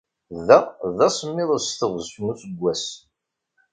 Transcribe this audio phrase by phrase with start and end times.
[0.47, 0.59] Da,
[0.97, 2.85] d asemmiḍ s teɣzef n useggas.